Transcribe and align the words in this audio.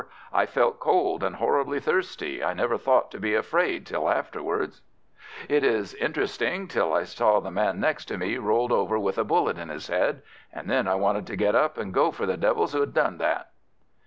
"I 0.33 0.47
felt 0.47 0.79
cold, 0.79 1.21
and 1.23 1.35
horribly 1.35 1.79
thirsty 1.79 2.43
I 2.43 2.55
never 2.55 2.75
thought 2.75 3.11
to 3.11 3.19
be 3.19 3.35
afraid 3.35 3.85
till 3.85 4.09
afterwards." 4.09 4.81
"It 5.47 5.61
was 5.61 5.93
interesting, 5.93 6.67
till 6.67 6.91
I 6.91 7.03
saw 7.03 7.39
the 7.39 7.51
man 7.51 7.79
next 7.79 8.05
to 8.05 8.17
me 8.17 8.39
rolled 8.39 8.71
over 8.71 8.97
with 8.97 9.19
a 9.19 9.23
bullet 9.23 9.59
in 9.59 9.69
his 9.69 9.89
head, 9.89 10.23
and 10.51 10.67
then 10.67 10.87
I 10.87 10.95
wanted 10.95 11.27
to 11.27 11.35
get 11.35 11.53
up 11.53 11.77
and 11.77 11.93
go 11.93 12.09
for 12.09 12.25
the 12.25 12.35
devils 12.35 12.73
who 12.73 12.79
had 12.79 12.95
done 12.95 13.19
that." 13.19 13.51